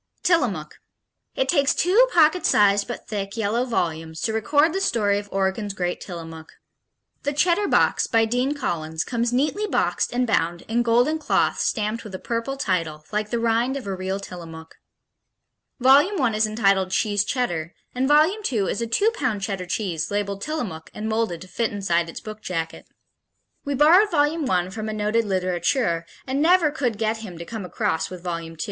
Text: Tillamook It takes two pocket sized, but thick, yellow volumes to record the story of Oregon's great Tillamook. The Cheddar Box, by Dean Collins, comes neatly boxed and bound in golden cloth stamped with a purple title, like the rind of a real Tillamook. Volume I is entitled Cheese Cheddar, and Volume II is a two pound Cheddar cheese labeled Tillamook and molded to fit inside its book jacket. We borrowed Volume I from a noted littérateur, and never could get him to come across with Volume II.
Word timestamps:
Tillamook 0.23 0.79
It 1.35 1.47
takes 1.47 1.75
two 1.75 2.07
pocket 2.11 2.43
sized, 2.43 2.87
but 2.87 3.07
thick, 3.07 3.37
yellow 3.37 3.65
volumes 3.65 4.19
to 4.21 4.33
record 4.33 4.73
the 4.73 4.81
story 4.81 5.19
of 5.19 5.29
Oregon's 5.31 5.75
great 5.75 6.01
Tillamook. 6.01 6.49
The 7.21 7.33
Cheddar 7.33 7.67
Box, 7.67 8.07
by 8.07 8.25
Dean 8.25 8.55
Collins, 8.55 9.03
comes 9.03 9.31
neatly 9.31 9.67
boxed 9.67 10.11
and 10.11 10.25
bound 10.25 10.63
in 10.63 10.81
golden 10.81 11.19
cloth 11.19 11.59
stamped 11.59 12.03
with 12.03 12.15
a 12.15 12.19
purple 12.19 12.57
title, 12.57 13.03
like 13.11 13.29
the 13.29 13.37
rind 13.37 13.77
of 13.77 13.85
a 13.85 13.93
real 13.95 14.19
Tillamook. 14.19 14.73
Volume 15.79 16.19
I 16.19 16.31
is 16.33 16.47
entitled 16.47 16.89
Cheese 16.89 17.23
Cheddar, 17.23 17.71
and 17.93 18.07
Volume 18.07 18.41
II 18.51 18.71
is 18.71 18.81
a 18.81 18.87
two 18.87 19.11
pound 19.13 19.43
Cheddar 19.43 19.67
cheese 19.67 20.09
labeled 20.09 20.41
Tillamook 20.41 20.89
and 20.95 21.07
molded 21.07 21.41
to 21.41 21.47
fit 21.47 21.71
inside 21.71 22.09
its 22.09 22.19
book 22.19 22.41
jacket. 22.41 22.87
We 23.65 23.75
borrowed 23.75 24.09
Volume 24.09 24.49
I 24.49 24.67
from 24.71 24.89
a 24.89 24.93
noted 24.93 25.25
littérateur, 25.25 26.05
and 26.25 26.41
never 26.41 26.71
could 26.71 26.97
get 26.97 27.17
him 27.17 27.37
to 27.37 27.45
come 27.45 27.63
across 27.65 28.09
with 28.09 28.23
Volume 28.23 28.53
II. 28.53 28.57